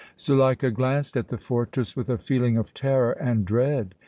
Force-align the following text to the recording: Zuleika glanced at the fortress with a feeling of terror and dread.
Zuleika 0.19 0.71
glanced 0.71 1.15
at 1.15 1.27
the 1.27 1.37
fortress 1.37 1.95
with 1.95 2.09
a 2.09 2.17
feeling 2.17 2.57
of 2.57 2.73
terror 2.73 3.11
and 3.11 3.45
dread. 3.45 3.93